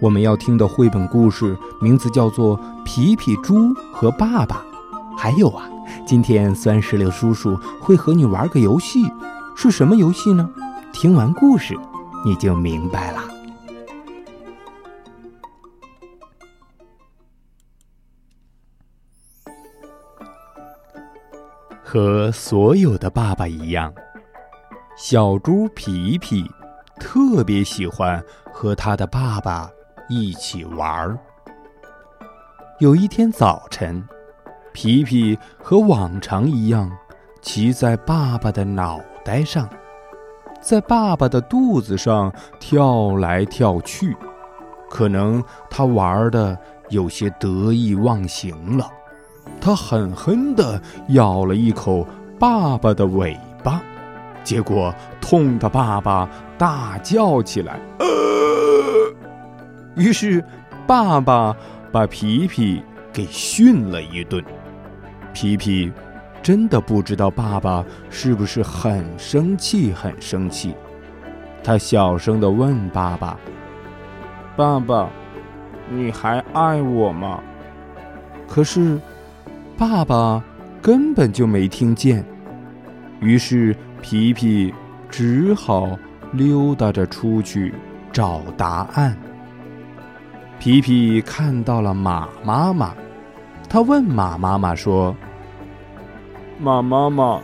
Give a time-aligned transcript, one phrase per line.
[0.00, 4.64] 我们要听的绘本故事名字叫做《皮皮猪和爸爸》。
[5.16, 5.68] 还有啊，
[6.06, 9.04] 今天酸石榴叔叔会和你玩个游戏，
[9.56, 10.48] 是什么游戏呢？
[10.92, 11.76] 听完故事
[12.24, 13.22] 你就明白了。
[21.82, 23.92] 和所有的爸爸一样，
[24.96, 26.48] 小猪皮皮
[27.00, 28.22] 特别喜欢
[28.52, 29.68] 和他的爸爸。
[30.08, 31.18] 一起玩儿。
[32.78, 34.02] 有一天早晨，
[34.72, 36.90] 皮皮和往常一样，
[37.42, 39.68] 骑在爸爸的脑袋上，
[40.60, 44.16] 在爸爸的肚子上跳来跳去。
[44.88, 46.56] 可能他玩的
[46.88, 48.90] 有些得意忘形了，
[49.60, 52.06] 他狠狠地咬了一口
[52.38, 53.82] 爸爸的尾巴，
[54.42, 57.78] 结果痛得爸爸大叫起来。
[59.98, 60.42] 于是，
[60.86, 61.54] 爸爸
[61.90, 62.80] 把皮皮
[63.12, 64.42] 给训了一顿。
[65.34, 65.92] 皮皮
[66.40, 70.74] 真的不知道爸爸是不是很生气，很生气。
[71.64, 73.36] 他小声的问爸爸
[74.56, 75.10] ：“爸爸，
[75.90, 77.40] 你还爱我吗？”
[78.48, 79.00] 可是，
[79.76, 80.42] 爸爸
[80.80, 82.24] 根本就没听见。
[83.20, 84.72] 于是，皮皮
[85.10, 85.98] 只好
[86.32, 87.74] 溜达着出去
[88.12, 89.16] 找答案。
[90.58, 92.92] 皮皮看到了马妈妈，
[93.68, 95.14] 他问马妈妈说
[96.58, 97.40] ：“马妈妈，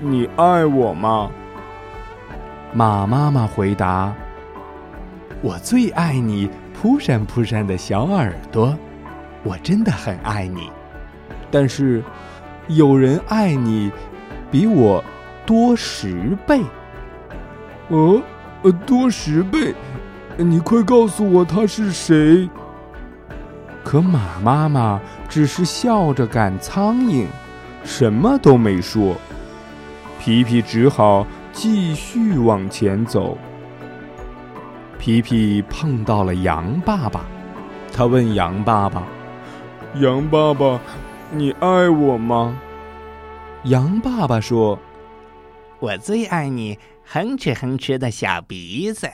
[0.00, 1.30] 你爱我吗？”
[2.74, 4.12] 马妈妈回答
[5.40, 8.76] ：“我最爱你扑闪扑闪的小耳朵，
[9.44, 10.68] 我真的很爱你。
[11.48, 12.02] 但是，
[12.66, 13.92] 有人爱你
[14.50, 15.02] 比我
[15.46, 16.60] 多十倍。
[17.88, 18.20] 哦，
[18.62, 19.72] 呃，多十倍。”
[20.38, 22.48] 你快告诉我他是谁？
[23.84, 27.26] 可马妈妈只是笑着赶苍蝇，
[27.84, 29.16] 什么都没说。
[30.18, 33.36] 皮皮只好继续往前走。
[34.98, 37.26] 皮皮碰到了羊爸爸，
[37.92, 39.02] 他问羊爸爸
[40.00, 40.80] ：“羊爸爸，
[41.32, 42.56] 你爱我吗？”
[43.64, 44.78] 羊爸爸说
[45.80, 49.08] ：“我最爱你哼哧哼哧的小鼻子。”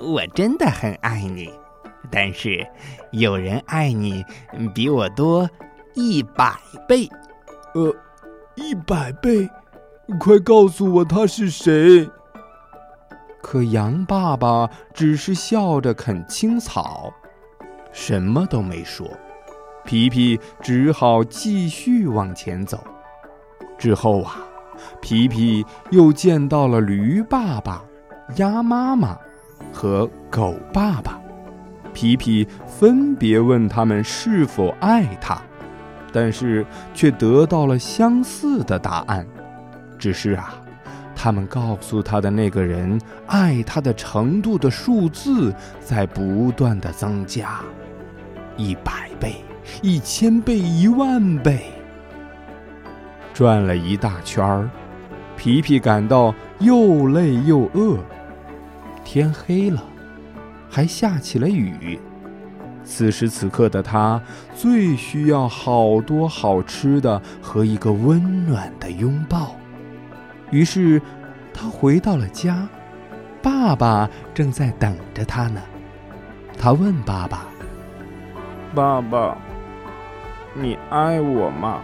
[0.00, 1.52] 我真的很爱你，
[2.10, 2.66] 但是
[3.10, 4.24] 有人爱你
[4.74, 5.48] 比我多
[5.94, 6.54] 一百
[6.88, 7.08] 倍。
[7.74, 7.94] 呃，
[8.54, 9.48] 一百倍？
[10.18, 12.08] 快告诉我他是谁？
[13.42, 17.12] 可羊爸爸只是笑着啃青草，
[17.92, 19.06] 什么都没说。
[19.84, 22.82] 皮皮只好继续往前走。
[23.78, 24.36] 之后啊，
[25.00, 27.84] 皮皮又见到了驴爸爸、
[28.36, 29.18] 鸭妈妈。
[29.72, 31.18] 和狗爸爸，
[31.92, 35.40] 皮皮分别问他们是否爱他，
[36.12, 39.26] 但是却得到了相似的答案。
[39.98, 40.54] 只是啊，
[41.14, 47.60] 他们告诉他的那个人爱他的程度的数字在不断的增加，
[48.56, 49.36] 一百倍、
[49.80, 51.70] 一千倍、一万倍。
[53.32, 54.70] 转了一大圈儿，
[55.36, 57.96] 皮皮感到又累又饿。
[59.04, 59.82] 天黑了，
[60.70, 61.98] 还下起了雨。
[62.84, 64.20] 此时此刻的他
[64.56, 69.54] 最需要好多好吃的和一个温暖的拥抱。
[70.50, 71.00] 于是，
[71.54, 72.68] 他回到了家，
[73.40, 75.60] 爸爸正在等着他呢。
[76.58, 77.46] 他问爸爸
[78.74, 79.36] ：“爸爸，
[80.54, 81.80] 你爱我吗？”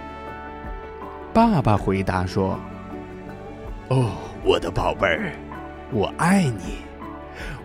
[1.33, 2.59] 爸爸回答说
[3.89, 4.11] ：“哦，
[4.45, 5.33] 我的宝贝儿，
[5.93, 6.79] 我爱你。”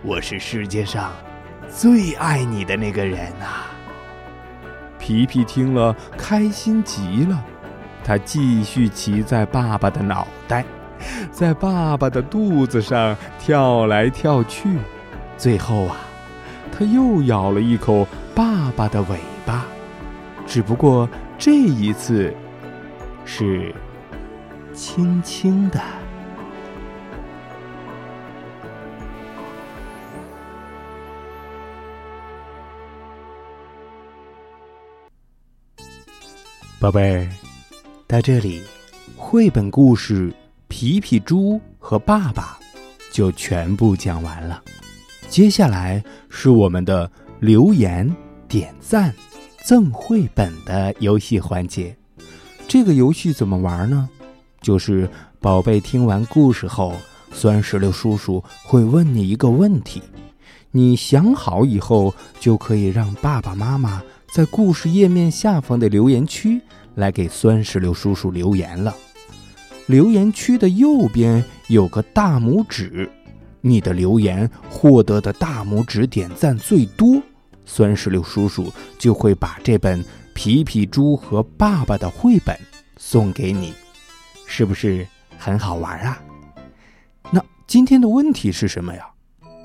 [0.02, 1.12] 我是世界上
[1.68, 3.66] 最爱你的那个人呐！
[4.98, 7.44] 皮皮听了，开心极了。
[8.02, 10.64] 他继续骑在爸爸的脑袋，
[11.30, 14.68] 在爸爸的肚子上跳来跳去。
[15.36, 15.96] 最后啊，
[16.70, 19.64] 他又咬了一口爸爸的尾巴，
[20.46, 22.32] 只不过这一次
[23.24, 23.74] 是
[24.72, 25.80] 轻轻的。
[36.84, 37.26] 宝贝儿，
[38.06, 38.60] 到这里，
[39.16, 40.28] 绘本故事
[40.68, 42.58] 《皮皮猪和爸爸》
[43.10, 44.62] 就全部讲完了。
[45.30, 47.10] 接下来是我们的
[47.40, 48.14] 留言、
[48.46, 49.10] 点赞、
[49.62, 51.96] 赠绘本的游戏环节。
[52.68, 54.06] 这个游戏怎么玩呢？
[54.60, 55.08] 就是
[55.40, 56.92] 宝贝听完故事后，
[57.32, 60.02] 酸石榴叔叔会问你一个问题，
[60.70, 64.02] 你想好以后，就可以让爸爸妈妈
[64.34, 66.60] 在故事页面下方的留言区
[66.96, 68.92] 来给酸石榴叔叔留言了。
[69.86, 73.08] 留言区的右边有个大拇指。
[73.60, 77.22] 你的留言获得的大拇指点赞最多，
[77.64, 80.02] 酸石榴叔叔就会把这本
[80.34, 82.58] 《皮皮猪和爸爸》的绘本
[82.96, 83.72] 送给你，
[84.48, 85.06] 是不是
[85.38, 86.20] 很好玩啊？
[87.30, 89.06] 那今天的问题是什么呀？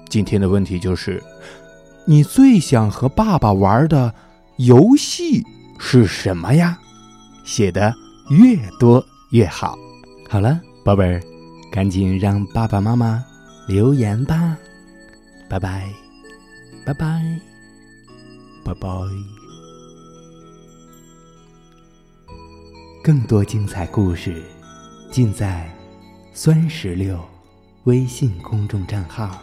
[0.10, 1.24] 今天的问题就是，
[2.06, 4.13] 你最想和爸爸玩的
[4.59, 5.41] 游戏
[5.79, 6.77] 是什么呀？
[7.45, 7.94] 写的
[8.29, 9.77] 越多越好。
[10.29, 11.21] 好了，宝贝儿，
[11.71, 13.23] 赶紧让爸爸妈妈。
[13.67, 14.57] 留言吧，
[15.47, 15.88] 拜拜，
[16.85, 17.39] 拜拜，
[18.65, 18.89] 拜拜。
[23.03, 24.44] 更多精彩故事
[25.12, 25.71] 尽在
[26.33, 27.23] “酸石榴”
[27.85, 29.39] 微信公众账号。